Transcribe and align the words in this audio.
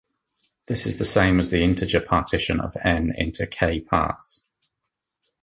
This 0.65 0.87
is 0.87 0.97
the 0.97 1.05
same 1.05 1.39
as 1.39 1.51
the 1.51 1.63
integer 1.63 1.99
partition 1.99 2.59
of 2.59 2.75
"n" 2.83 3.13
into 3.15 3.45
"k" 3.45 3.79
parts. 3.81 4.49